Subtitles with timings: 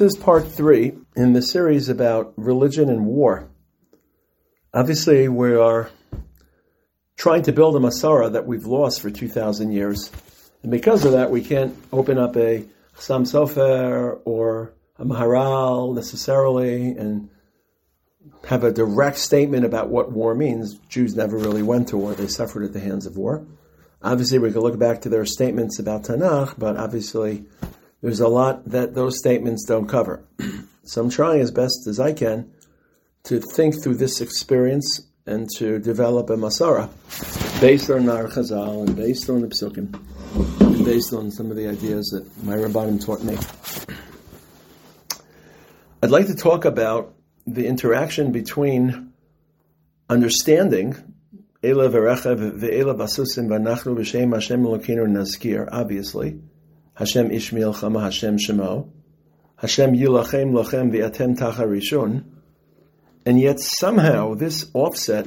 [0.00, 3.50] This is part three in the series about religion and war.
[4.72, 5.90] Obviously, we are
[7.18, 10.10] trying to build a Masara that we've lost for 2,000 years.
[10.62, 12.64] And because of that, we can't open up a
[12.96, 17.28] Chassam Sofer or a Maharal necessarily and
[18.46, 20.78] have a direct statement about what war means.
[20.88, 23.46] Jews never really went to war, they suffered at the hands of war.
[24.00, 27.44] Obviously, we can look back to their statements about Tanakh, but obviously,
[28.02, 30.24] there's a lot that those statements don't cover.
[30.84, 32.50] so I'm trying as best as I can
[33.24, 36.88] to think through this experience and to develop a Masara
[37.60, 39.94] based on our Chazal and based on the Psukim
[40.60, 43.36] and based on some of the ideas that my Rabbanim taught me.
[46.02, 47.14] I'd like to talk about
[47.46, 49.12] the interaction between
[50.08, 50.96] understanding
[51.62, 56.40] Ela v'recha ve'ela basusim v'anachnu v'shem Hashem Elokeinu nazkir, obviously,
[57.00, 58.90] Hashem ish milchama Hashem Shemo,
[59.56, 62.24] Hashem Yilachem Lochem V'atem Tacha Rishon,
[63.24, 65.26] and yet somehow this offset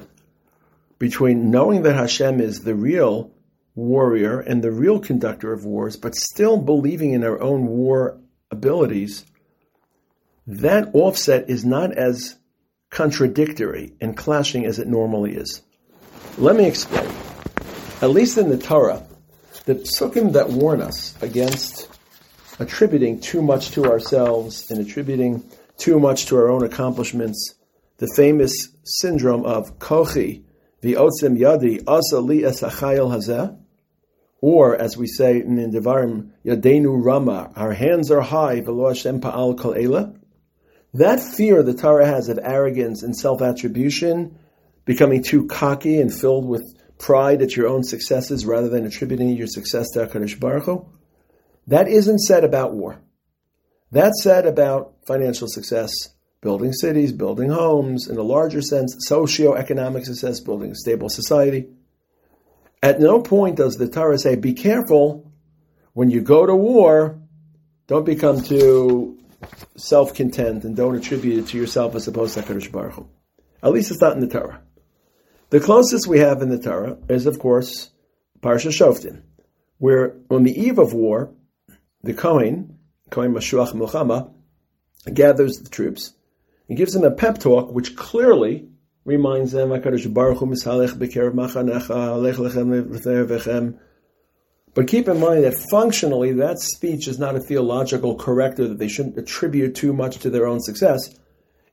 [0.99, 3.31] between knowing that Hashem is the real
[3.73, 9.25] warrior and the real conductor of wars, but still believing in our own war abilities,
[10.45, 12.35] that offset is not as
[12.91, 15.63] contradictory and clashing as it normally is.
[16.37, 17.09] Let me explain.
[17.99, 19.07] At least in the Torah,
[19.65, 21.89] the psukim that warn us against
[22.59, 25.43] attributing too much to ourselves and attributing
[25.77, 27.55] too much to our own accomplishments,
[27.97, 30.43] the famous syndrome of kochi,
[30.81, 33.57] the otzim yadi, asa li esachayel hazeh,
[34.41, 39.21] or as we say in the Devarim, yadenu rama, our hands are high, velo Hashem
[39.21, 40.13] pa'al kol ela.
[40.93, 44.37] That fear the Torah has of arrogance and self-attribution,
[44.83, 49.45] becoming too cocky and filled with pride at your own successes rather than attributing your
[49.45, 50.85] success to HaKadosh Baruch Hu,
[51.67, 53.01] that isn't said about war.
[53.91, 55.91] That's said about financial success,
[56.39, 61.67] building cities, building homes, in a larger sense, socio-economic success, building a stable society.
[62.81, 65.29] At no point does the Torah say, be careful,
[65.91, 67.19] when you go to war,
[67.87, 69.19] don't become too
[69.75, 73.09] self-content and don't attribute it to yourself as opposed to HaKadosh Baruch Hu.
[73.61, 74.61] At least it's not in the Torah.
[75.53, 77.91] The closest we have in the Torah is, of course,
[78.39, 79.21] Parsha Shoftim,
[79.77, 81.31] where on the eve of war,
[82.01, 82.79] the Kohen,
[83.11, 84.33] Kohen Mashuach Milchama,
[85.13, 86.13] gathers the troops
[86.67, 88.67] and gives them a pep talk, which clearly
[89.05, 89.69] reminds them.
[89.69, 89.83] But
[94.87, 99.19] keep in mind that functionally, that speech is not a theological corrector that they shouldn't
[99.19, 101.13] attribute too much to their own success.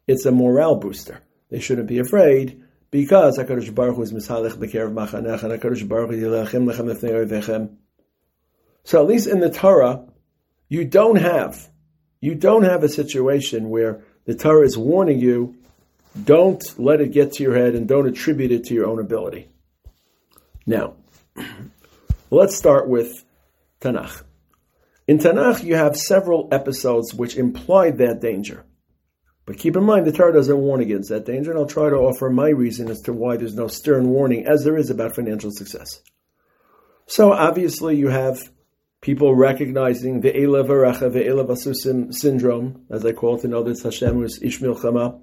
[0.06, 1.22] It's a morale booster.
[1.48, 6.10] They shouldn't be afraid because HaKadosh Baruch Hu is misalech b'kerev machanech, and HaKadosh Baruch
[6.10, 7.76] Hu yilachem lechem lefnei oivechem.
[8.84, 10.06] So at least in the Torah,
[10.68, 11.68] you don't have,
[12.20, 15.56] you don't have a situation where the Torah is warning you,
[16.24, 19.48] don't let it get to your head and don't attribute it to your own ability.
[20.66, 20.94] Now,
[22.30, 23.24] let's start with
[23.80, 24.22] Tanakh.
[25.06, 28.64] In Tanakh, you have several episodes which imply that danger.
[29.46, 31.96] But keep in mind, the Torah doesn't warn against that danger, and I'll try to
[31.96, 35.50] offer my reason as to why there's no stern warning, as there is about financial
[35.50, 36.02] success.
[37.06, 38.50] So obviously, you have
[39.00, 43.80] people recognizing the Ela Varacha, the Ela Vasusim syndrome, as I call it, in that
[43.82, 45.20] Hashem was ish milchama.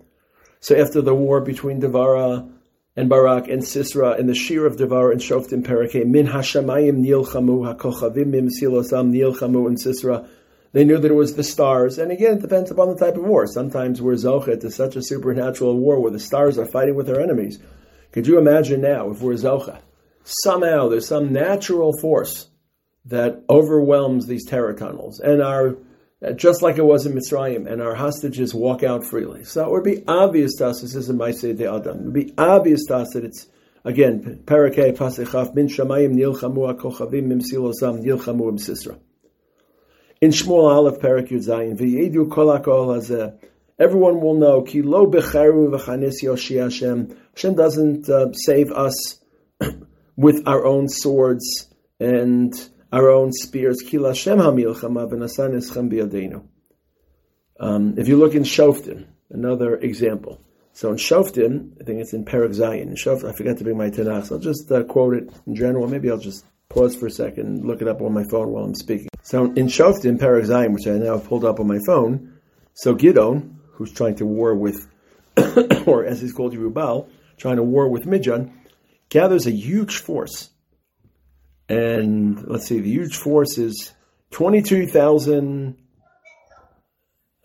[0.59, 2.49] So after the war between Devara
[2.95, 7.77] and Barak and Sisra and the Shir of Devara and Shoftim Perike, Min Hashamayim Nilchamu
[7.77, 10.27] HaKochavim Mim Silosam Nilchamu and Sisra,
[10.73, 11.97] they knew that it was the stars.
[11.97, 13.47] And again, it depends upon the type of war.
[13.47, 17.21] Sometimes we're Zochet to such a supernatural war where the stars are fighting with their
[17.21, 17.59] enemies.
[18.11, 19.81] Could you imagine now if we're Zocha?
[20.23, 22.49] Somehow there's some natural force
[23.05, 25.77] that overwhelms these terror tunnels and our
[26.35, 29.43] just like it was in Mitzrayim, and our hostages walk out freely.
[29.43, 32.13] So it would be obvious to us, this is a Maisei de Adam, it would
[32.13, 33.47] be obvious to us that it's,
[33.85, 38.97] again, Parakeh Pasechaf, Min Shamayim Nilchamu HaKochavim Mim Silosam Nilchamu Im Sisra.
[40.19, 43.37] In Shmuel Aleph Perak Yud Zayin, V'yedu kol hazeh,
[43.77, 49.19] everyone will know, ki lo becharu v'chanis yoshi Hashem, Hashem doesn't uh, save us
[50.15, 51.67] with our own swords
[51.99, 52.51] and
[52.91, 53.83] our own spears.
[53.85, 56.43] Ki Hashem hamilchama v'nasan eschem biyadenu.
[57.59, 60.41] Um, if you look in Shoftim, another example.
[60.73, 62.87] So in Shoftim, I think it's in Perak Zayin.
[62.87, 65.53] In Shoftim, I forgot to bring my Tanakh, so I'll just uh, quote it in
[65.53, 65.87] general.
[65.87, 68.63] Maybe I'll just pause for a second and look it up on my phone while
[68.63, 69.09] I'm speaking.
[69.23, 72.39] So in Shoftim, Zayin, which I now pulled up on my phone,
[72.73, 74.87] so Gidon, who's trying to war with,
[75.85, 78.53] or as he's called Yerubal, trying to war with Midian,
[79.09, 80.49] gathers a huge force.
[81.69, 83.91] And let's see, the huge force is
[84.31, 85.77] 22,000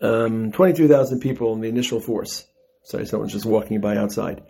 [0.01, 2.45] um, 22,000 people in the initial force.
[2.83, 4.43] Sorry, someone's just walking by outside.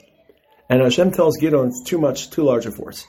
[0.67, 3.05] And Hashem tells Gidon it's too much, too large a force.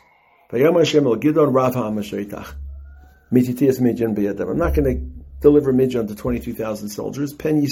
[4.50, 5.00] I'm not going to
[5.41, 7.32] deliver Midian to 22,000 soldiers.
[7.32, 7.64] Because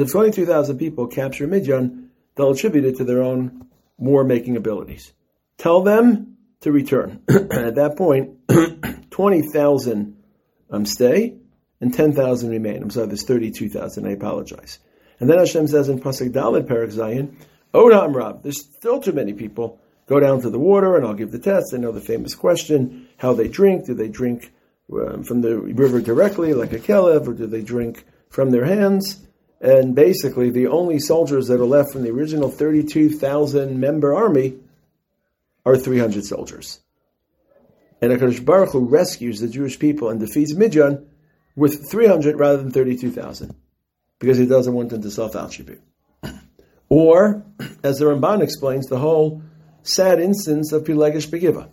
[0.00, 3.66] if 22,000 people capture Midian, they'll attribute it to their own
[3.98, 5.12] war making abilities.
[5.58, 7.22] Tell them to return.
[7.28, 8.38] At that point,
[9.10, 10.16] 20,000
[10.70, 11.36] um, stay
[11.80, 12.82] and 10,000 remain.
[12.82, 14.06] I'm sorry, there's 32,000.
[14.06, 14.78] I apologize.
[15.18, 17.34] And then Hashem says in Pasuk Dalit Perak Zayin,
[17.72, 19.80] Oda Amrab, there's still too many people.
[20.06, 21.72] Go down to the water and I'll give the test.
[21.72, 23.86] I know the famous question, how they drink.
[23.86, 24.52] Do they drink
[24.92, 29.24] um, from the river directly like a kelev or do they drink from their hands?
[29.60, 34.56] And basically the only soldiers that are left from the original 32,000 member army
[35.64, 36.80] are 300 soldiers.
[38.00, 41.06] And HaKadosh Baruch Hu rescues the Jewish people and defeats Midian
[41.54, 43.54] with 300 rather than 32,000
[44.18, 45.82] because he doesn't want them to self-attribute.
[46.90, 47.44] Or,
[47.84, 49.42] as the Ramban explains, the whole
[49.84, 51.70] sad instance of Pilegesh Begiva.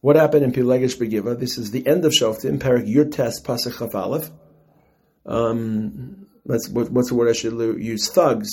[0.00, 1.38] What happened in Pilegesh Begiva?
[1.38, 4.30] This is the end of Shoftim, Parak Yud Test Pasach Chaf
[5.26, 8.08] Um, that's what, what's the word I should use?
[8.08, 8.50] Thugs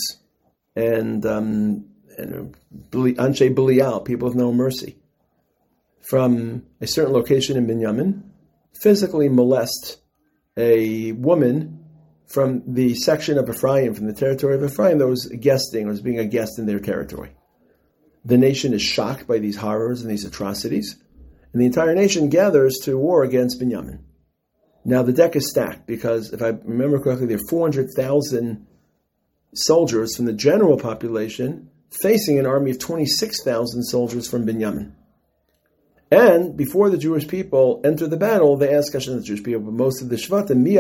[0.76, 1.86] and um,
[2.18, 2.56] and
[2.92, 4.98] Anshe Belial, people of no mercy,
[6.02, 8.24] from a certain location in Binyamin,
[8.74, 9.98] physically molest
[10.58, 11.81] a woman
[12.32, 16.20] from the section of Ephraim, from the territory of Ephraim, that was guesting, was being
[16.20, 17.32] a guest in their territory.
[18.24, 20.96] The nation is shocked by these horrors and these atrocities,
[21.52, 24.00] and the entire nation gathers to war against Binyamin.
[24.86, 28.66] Now the deck is stacked because, if I remember correctly, there are 400,000
[29.54, 31.70] soldiers from the general population
[32.02, 34.94] facing an army of 26,000 soldiers from Binyamin.
[36.12, 39.74] And before the Jewish people enter the battle, they ask Hashem, the Jewish people, but
[39.74, 40.76] most of the Shvatim, Mi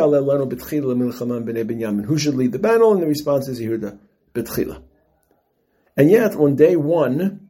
[2.03, 2.91] Who should lead the battle?
[2.91, 3.97] And the response is Yehuda,
[4.33, 4.83] B'tchila.
[5.95, 7.49] And yet, on day one,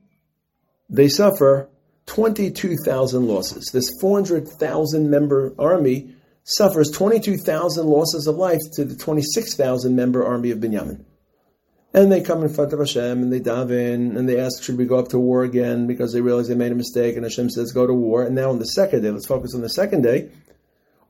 [0.89, 1.69] they suffer
[2.06, 3.72] 22,000 losses.
[3.74, 10.60] This 400,000 member army suffers 22,000 losses of life to the 26,000 member army of
[10.60, 11.04] Binyamin.
[11.93, 14.85] And they come in front of Hashem and they daven and they ask, should we
[14.85, 15.88] go up to war again?
[15.88, 17.15] Because they realize they made a mistake.
[17.15, 18.23] And Hashem says, go to war.
[18.23, 20.29] And now on the second day, let's focus on the second day.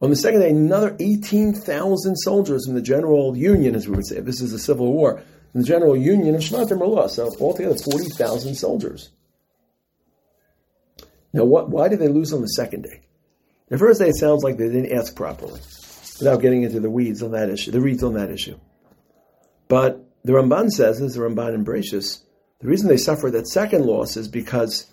[0.01, 4.19] On the second day, another 18,000 soldiers from the general union, as we would say,
[4.19, 5.21] this is a civil war,
[5.53, 7.15] the general union of Shvatim are lost.
[7.15, 9.11] So altogether, 40,000 soldiers.
[11.33, 13.01] Now, what, why did they lose on the second day?
[13.69, 15.61] The first day, it sounds like they didn't ask properly,
[16.19, 18.59] without getting into the weeds on that issue, the reeds on that issue.
[19.67, 22.21] But the Ramban says, as the Ramban in Bereshis,
[22.59, 24.85] the reason they suffered that second loss is because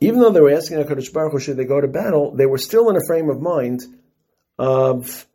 [0.00, 2.58] even though they were asking HaKadosh Baruch Hu, should they go to battle, they were
[2.58, 3.82] still in a frame of mind
[4.58, 5.26] of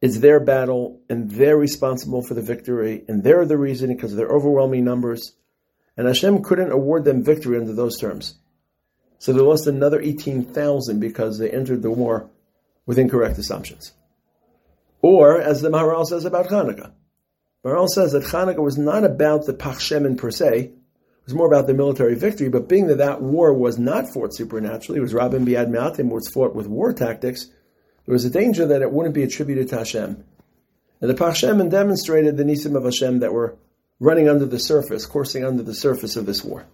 [0.00, 4.18] it's their battle and they're responsible for the victory and they're the reason because of
[4.18, 5.32] their overwhelming numbers.
[5.96, 8.34] And Hashem couldn't award them victory under those terms.
[9.18, 12.28] So they lost another 18,000 because they entered the war
[12.84, 13.92] with incorrect assumptions.
[15.00, 16.92] Or, as the Maharal says about Hanukkah,
[17.64, 20.72] Maharal says that Hanukkah was not about the Pachshemin per se, it
[21.24, 24.98] was more about the military victory, but being that that war was not fought supernaturally,
[24.98, 27.46] it was rabim b'yad Me'atim, was fought with war tactics,
[28.04, 30.22] there was a danger that it wouldn't be attributed to Hashem.
[31.00, 33.56] And the Pachshemin demonstrated the Nisim of Hashem that were
[33.98, 36.66] running under the surface, coursing under the surface of this war.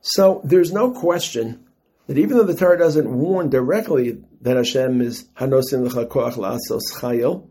[0.00, 1.64] So there's no question
[2.06, 7.48] that even though the Torah doesn't warn directly that Hashem is Hanosim L'chakoach La'asos Chayil,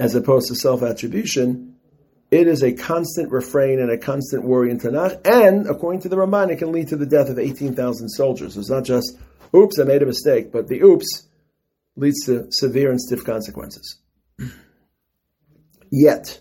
[0.00, 1.74] as opposed to self-attribution,
[2.30, 6.16] it is a constant refrain and a constant worry in Tanakh, and according to the
[6.16, 8.56] Ramban, it can lead to the death of 18,000 soldiers.
[8.56, 9.16] It's not just,
[9.56, 11.26] oops, I made a mistake, but the oops
[11.96, 13.98] leads to severe and stiff consequences.
[15.90, 16.40] Yet,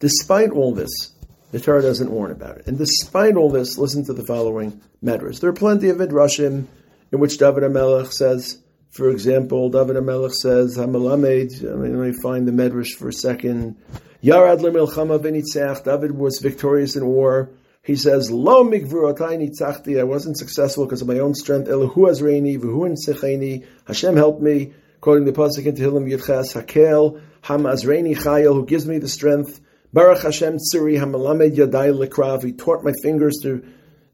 [0.00, 1.12] despite all this,
[1.52, 2.66] the Torah doesn't warn about it.
[2.66, 5.40] And despite all this, listen to the following matters.
[5.40, 6.66] There are plenty of midrashim
[7.10, 8.58] in which David HaMelech says,
[8.90, 13.76] for example, David HaMelech says, Hamalamed, let me find the Medrash for a second.
[14.22, 17.50] Yarad le'milchama v'nitzach, David was victorious in war.
[17.82, 21.68] He says, Lo mikvurotai nitzachti, I wasn't successful because of my own strength.
[21.68, 24.72] Elahu azreini, v'hu nsecheni, Hashem helped me.
[25.00, 29.60] Quoting the Pasuk in Tehillim Yudches, Hakel, Ham chayil, who gives me the strength.
[29.92, 33.64] Baruch Hashem tzuri, hamalamed yadai lekrav, he taught my fingers to,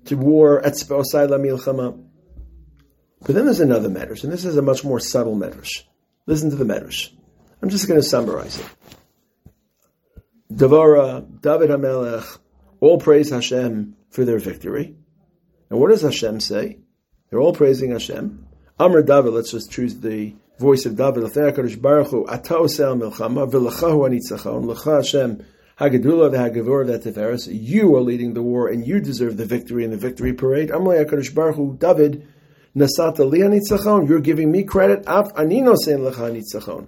[0.05, 2.04] to war, etzbeosai la milchama.
[3.25, 5.83] But then there's another medrash, and this is a much more subtle medrash.
[6.27, 7.11] Listen to the medrash.
[7.63, 8.67] I'm just going to summarize it.
[10.55, 12.39] Devara, David HaMelech,
[12.81, 14.95] all praise Hashem for their victory.
[15.71, 16.79] And what does Hashem say?
[17.31, 18.47] They're all praising Hashem.
[18.79, 21.31] Amr David, let's just choose the voice of David, you
[27.97, 30.69] are leading the war and you deserve the victory in the victory parade.
[30.69, 32.29] David,
[32.77, 36.87] Nasata li you're giving me credit, Af anino.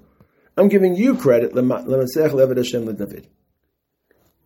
[0.56, 3.26] I'm giving you credit, levad Hashem.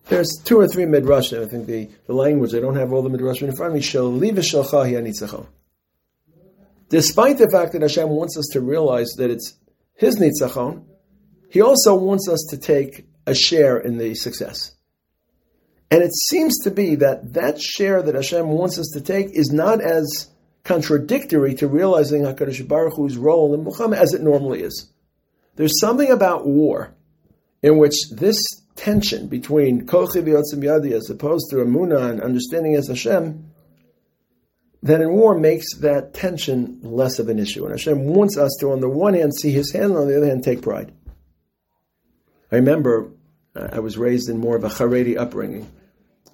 [0.08, 1.44] There's two or three midrashim.
[1.44, 3.80] I think the, the language, I don't have all the midrashim in front of me,
[3.80, 5.46] Shal liva shalcha hanitzachon.
[6.88, 9.54] Despite the fact that Hashem wants us to realize that it's
[9.94, 10.82] His nitzachon,
[11.48, 14.74] He also wants us to take a share in the success.
[15.92, 19.50] And it seems to be that that share that Hashem wants us to take is
[19.52, 20.28] not as
[20.64, 24.90] contradictory to realizing HaKadosh Baruch Hu's role in milchama as it normally is.
[25.56, 26.94] There's something about war
[27.62, 28.40] in which this
[28.76, 33.50] tension between Kochi v'yotzim yadi as opposed to Amunah and understanding as Hashem,
[34.82, 37.64] that in war makes that tension less of an issue.
[37.64, 40.16] And Hashem wants us to, on the one hand, see His hand, and on the
[40.16, 40.92] other hand, take pride.
[42.50, 43.12] I remember
[43.54, 45.70] uh, I was raised in more of a Haredi upbringing,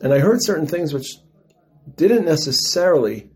[0.00, 1.16] and I heard certain things which
[1.96, 3.30] didn't necessarily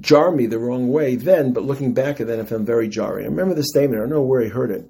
[0.00, 3.26] jar me the wrong way then, but looking back at that, I found very jarring.
[3.26, 4.88] I remember the statement, I don't know where I heard it,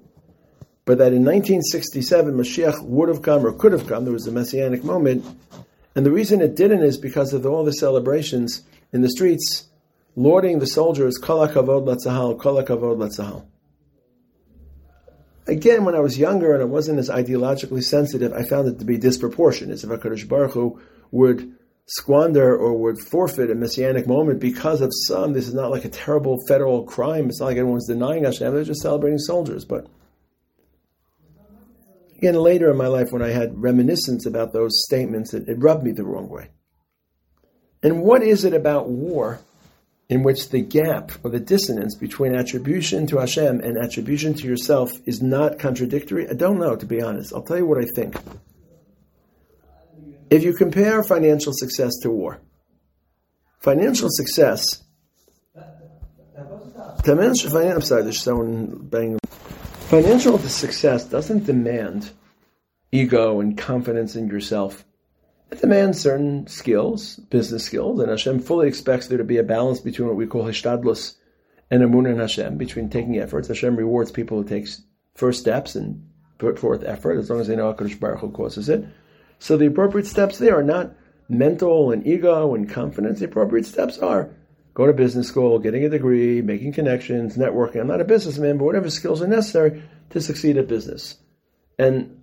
[0.85, 4.03] but that in 1967, Mashiach would have come or could have come.
[4.03, 5.25] There was a messianic moment,
[5.95, 9.67] and the reason it didn't is because of all the celebrations in the streets,
[10.15, 13.45] lauding the soldiers, Kol HaKavod Latzahal, Kol HaKavod Latzahal.
[15.47, 18.85] Again, when I was younger and I wasn't as ideologically sensitive, I found it to
[18.85, 19.75] be disproportionate.
[19.75, 21.56] As if HaKadosh Baruch Hu would
[21.87, 25.89] squander or would forfeit a messianic moment because of some, this is not like a
[25.89, 27.29] terrible federal crime.
[27.29, 28.53] It's not like everyone's denying Hashem.
[28.53, 29.63] They're just celebrating soldiers.
[29.63, 29.87] But
[32.17, 35.83] again, later in my life, when I had reminiscence about those statements, it, it rubbed
[35.83, 36.49] me the wrong way.
[37.81, 39.39] And what is it about war
[40.09, 44.91] in which the gap or the dissonance between attribution to Hashem and attribution to yourself
[45.05, 46.27] is not contradictory?
[46.29, 47.33] I don't know, to be honest.
[47.33, 48.15] I'll tell you what I think.
[50.29, 52.41] If you compare financial success to war,
[53.59, 54.83] financial success,
[57.05, 59.19] financial, I'm sorry, there's someone banging.
[59.89, 62.11] Financial success doesn't demand
[62.91, 64.83] ego and confidence in yourself.
[65.49, 69.79] It demands certain skills, business skills, and Hashem fully expects there to be a balance
[69.79, 71.15] between what we call hishtadlus
[71.71, 73.47] and amun and Hashem, between taking efforts.
[73.47, 74.67] Hashem rewards people who take
[75.15, 78.67] first steps and put forth effort, as long as they know HaKadosh Baruch Hu causes
[78.67, 78.85] it.
[79.39, 80.93] So the appropriate steps there are not
[81.29, 83.19] mental and ego and confidence.
[83.19, 84.29] The appropriate steps are
[84.73, 87.81] go to business school, getting a degree, making connections, networking.
[87.81, 91.17] I'm not a businessman, but whatever skills are necessary to succeed at business.
[91.79, 92.21] And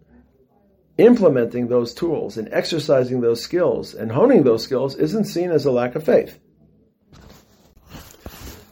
[0.96, 5.72] implementing those tools and exercising those skills and honing those skills isn't seen as a
[5.72, 6.38] lack of faith.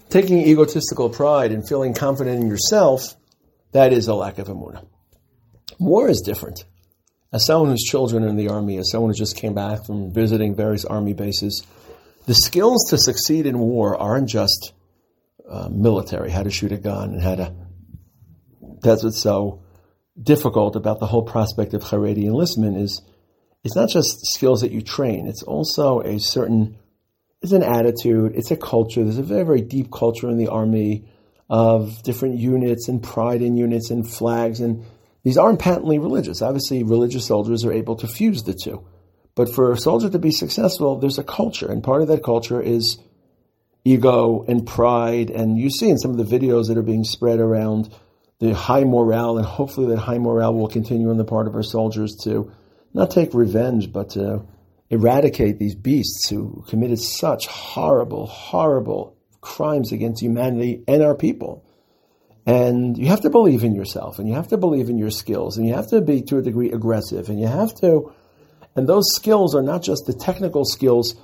[0.09, 3.17] Taking egotistical pride and feeling confident in yourself,
[3.73, 4.87] that is a lack of emunah.
[5.81, 6.65] War is different.
[7.33, 10.13] As someone whose children are in the army, as someone who just came back from
[10.13, 11.67] visiting various army bases,
[12.27, 14.73] the skills to succeed in war aren't just
[15.49, 17.55] uh, military, how to shoot a gun and how to.
[18.83, 19.63] That's what's so
[20.21, 23.01] difficult about the whole prospect of Haredi enlistment is
[23.65, 26.77] it's not just skills that you train, it's also a certain
[27.43, 29.03] it's an attitude, it's a culture.
[29.03, 31.09] There's a very, very deep culture in the army
[31.51, 34.85] of different units and pride in units and flags and
[35.23, 36.43] these aren't patently religious.
[36.43, 38.85] Obviously, religious soldiers are able to fuse the two.
[39.35, 42.61] But for a soldier to be successful, there's a culture, and part of that culture
[42.61, 42.99] is
[43.85, 45.31] ego and pride.
[45.31, 47.95] And you see in some of the videos that are being spread around
[48.41, 51.63] the high morale, and hopefully that high morale will continue on the part of our
[51.63, 52.53] soldiers to
[52.93, 54.45] not take revenge, but to
[54.91, 61.65] eradicate these beasts who committed such horrible, horrible crimes against humanity and our people.
[62.45, 65.57] And you have to believe in yourself, and you have to believe in your skills,
[65.57, 68.13] and you have to be to a degree aggressive, and you have to,
[68.75, 71.15] and those skills are not just the technical skills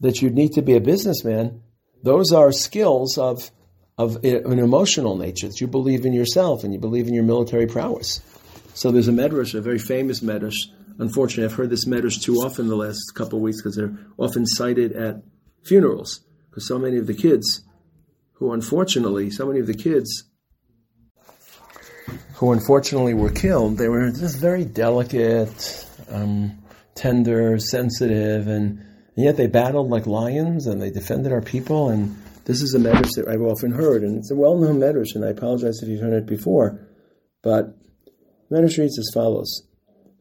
[0.00, 1.62] that you need to be a businessman.
[2.02, 3.50] Those are skills of
[3.98, 7.66] of an emotional nature, that you believe in yourself and you believe in your military
[7.66, 8.20] prowess.
[8.74, 10.54] So there's a medrash, a very famous medrash.
[10.98, 14.46] Unfortunately, I've heard this medrash too often the last couple of weeks because they're often
[14.46, 15.16] cited at
[15.64, 16.20] funerals.
[16.48, 17.64] Because so many of the kids,
[18.34, 20.27] who unfortunately, so many of the kids
[22.38, 26.58] who unfortunately were killed, they were just very delicate, um,
[26.94, 32.16] tender, sensitive, and, and yet they battled like lions and they defended our people and
[32.48, 35.28] this is a medrash that I've often heard, and it's a well-known medrash, and I
[35.28, 36.80] apologize if you've heard it before.
[37.42, 37.76] But
[38.50, 39.64] medrash reads as follows: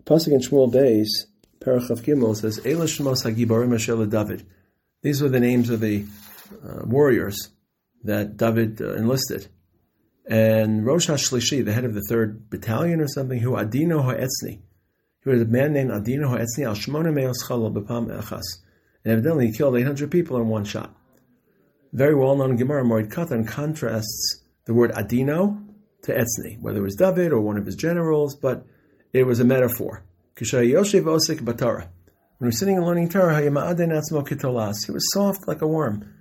[0.03, 1.07] Pasuk in Shmuel Beis,
[1.61, 4.45] Parachav Gimel says, "Ela Shmos Hagibarim David."
[5.03, 6.03] These were the names of the
[6.51, 7.37] uh, warriors
[8.03, 9.47] that David uh, enlisted,
[10.29, 14.59] And Rosh Hashlishi, the head of the third battalion or something, who Adino Ha'etzni,
[15.23, 18.43] he was a man named Adino Ha'etzni al Shmona Meos Echas.
[19.03, 20.93] And evidently he killed 800 people in one shot.
[21.93, 25.63] Very well known Gemara Moed Katan contrasts the word Adino
[26.03, 28.65] to Etzni, whether it was David or one of his generals, but
[29.13, 30.03] it was a metaphor.
[30.37, 36.13] When he was sitting and learning Torah, he was soft like a worm.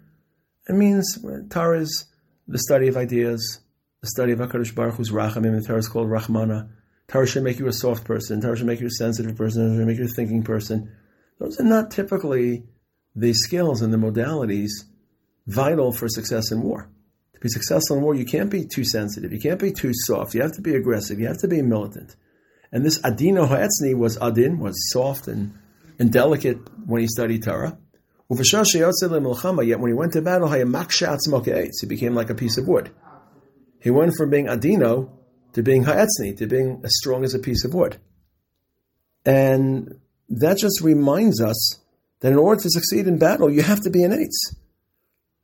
[0.68, 1.18] It means
[1.50, 2.06] Torah is
[2.48, 3.60] the study of ideas,
[4.06, 6.68] the study of HaKadosh Baruch Hu's Rachamim, the Torah is called Rahmana.
[7.08, 9.78] Torah should make you a soft person, Torah should make you a sensitive person, Torah
[9.78, 10.92] should make you a thinking person.
[11.40, 12.62] Those are not typically
[13.16, 14.70] the skills and the modalities
[15.48, 16.88] vital for success in war.
[17.34, 20.34] To be successful in war, you can't be too sensitive, you can't be too soft,
[20.34, 22.14] you have to be aggressive, you have to be militant.
[22.70, 25.58] And this Adino Ha'etzni was Adin, was soft and,
[25.98, 27.76] and delicate when he studied Torah.
[28.28, 32.90] Yet when he went to battle, he became like a piece of wood.
[33.86, 35.10] He went from being Adino
[35.52, 37.98] to being Ha'etzni, to being as strong as a piece of wood.
[39.24, 41.78] And that just reminds us
[42.18, 44.56] that in order to succeed in battle, you have to be an ace.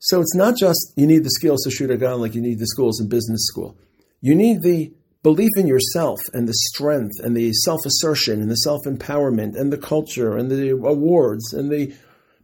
[0.01, 2.59] So it's not just you need the skills to shoot a gun like you need
[2.59, 3.79] the schools in business school.
[4.21, 8.57] You need the belief in yourself and the strength and the self assertion and the
[8.57, 11.95] self empowerment and the culture and the awards and the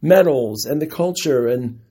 [0.01, 1.81] medals and the culture and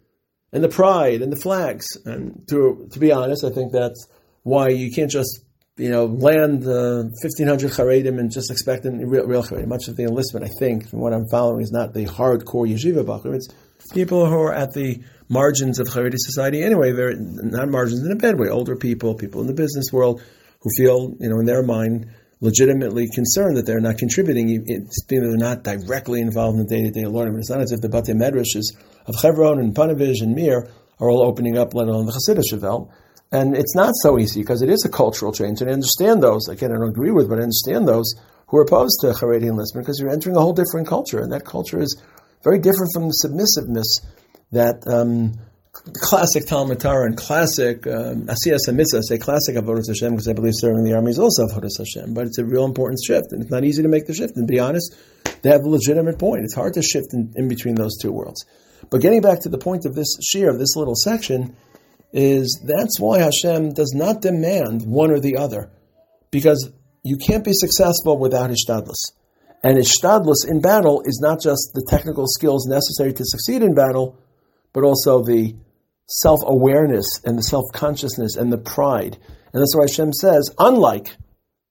[0.53, 1.87] and the pride and the flags.
[2.05, 4.07] And to to be honest, I think that's
[4.43, 5.41] why you can't just
[5.77, 9.69] you know land uh, fifteen hundred charedim and just expect them real, real charedim.
[9.69, 13.05] Much of the enlistment, I think, from what I'm following, is not the hardcore yeshiva
[13.05, 13.35] bacher.
[13.35, 13.49] It's
[13.93, 16.93] people who are at the margins of Haredi society anyway.
[16.93, 18.49] They're not margins in a bad way.
[18.49, 20.23] Older people, people in the business world
[20.61, 22.11] who feel, you know, in their mind,
[22.41, 27.07] legitimately concerned that they're not contributing, it's being they're not directly involved in the day-to-day
[27.07, 27.39] learning.
[27.39, 28.77] It's not as if the Batei Medrashes
[29.07, 30.69] of Chevron and Panovich and Mir
[31.01, 32.91] are all opening up, let alone the Hasidic Welt.
[33.31, 35.61] And it's not so easy because it is a cultural change.
[35.61, 38.15] And I understand those, again, I don't agree with, but I understand those
[38.47, 41.21] who are opposed to Haredi enlistment because you're entering a whole different culture.
[41.21, 42.01] And that culture is
[42.43, 44.01] very different from the submissiveness
[44.53, 45.35] that um,
[45.73, 50.55] classic Talmud Torah and classic um, Asiyas Mitzvah, say classic Avodah Hashem, because I believe
[50.57, 53.51] serving the army is also Avodah Hashem, but it's a real important shift, and it's
[53.51, 54.37] not easy to make the shift.
[54.37, 54.95] And to be honest,
[55.43, 56.43] they have a legitimate point.
[56.45, 58.45] It's hard to shift in, in between those two worlds.
[58.91, 61.57] But getting back to the point of this shear, of this little section,
[62.13, 65.71] is that's why Hashem does not demand one or the other,
[66.31, 66.71] because
[67.05, 69.13] you can't be successful without Hishtadlus.
[69.63, 74.19] And Hishtadlus in battle is not just the technical skills necessary to succeed in battle,
[74.79, 75.57] but also the
[76.07, 79.19] self awareness and the self consciousness and the pride.
[79.53, 81.17] And that's why Hashem says, unlike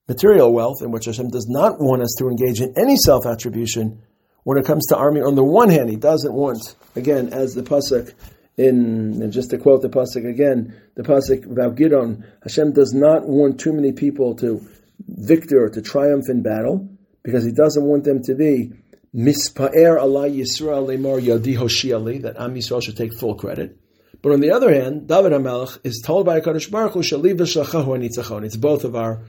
[0.09, 4.01] material wealth, in which Hashem does not want us to engage in any self attribution,
[4.43, 7.61] when it comes to army, on the one hand, He doesn't want, again, as the
[7.61, 8.13] pasuk
[8.57, 13.25] in, and just to quote the pasuk again, the pasuk about Gidon, Hashem does not
[13.25, 14.67] want too many people to
[15.07, 16.89] victor to triumph in battle
[17.23, 18.73] because He doesn't want them to be
[19.15, 23.77] Mispaer Allah Yisrael Lemor Yodi Hoshiali, that Am Yisrael should take full credit.
[24.21, 28.43] But on the other hand, David HaMelech is told by HaKadosh Baruch Hu, Shaliv V'shachahu
[28.43, 29.21] It's both of our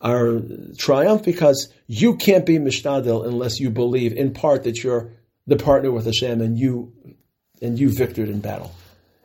[0.00, 0.40] our
[0.78, 5.10] triumph because you can't be mishtadil unless you believe in part that you're
[5.46, 6.92] the partner with Hashem and you
[7.60, 8.72] and you victored in battle.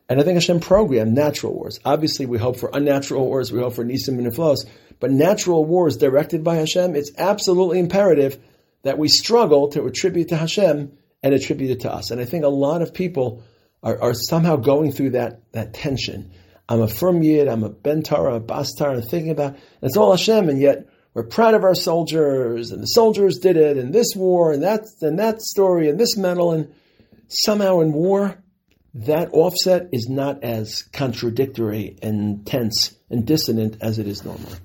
[0.09, 1.79] And I think Hashem programmed natural wars.
[1.85, 4.65] Obviously, we hope for unnatural wars, we hope for nisim and flows,
[4.99, 8.37] but natural wars directed by Hashem, it's absolutely imperative
[8.83, 10.91] that we struggle to attribute to Hashem
[11.21, 12.11] and attribute it to us.
[12.11, 13.43] And I think a lot of people
[13.81, 16.31] are, are somehow going through that, that tension.
[16.69, 20.49] I'm a firm yid, I'm a bentar, a bastar, and thinking about it's all Hashem,
[20.49, 24.51] and yet we're proud of our soldiers, and the soldiers did it, and this war,
[24.51, 26.73] and that, and that story, and this medal, and
[27.27, 28.41] somehow in war,
[28.95, 34.57] that offset is not as contradictory and tense and dissonant as it is normally.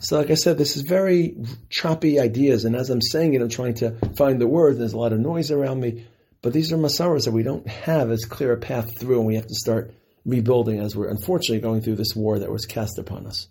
[0.00, 1.36] So, like I said, this is very
[1.70, 4.78] choppy ideas, and as I'm saying it, I'm trying to find the words.
[4.78, 6.06] There's a lot of noise around me,
[6.40, 9.34] but these are masaras that we don't have as clear a path through, and we
[9.34, 9.92] have to start
[10.24, 13.48] rebuilding as we're unfortunately going through this war that was cast upon us.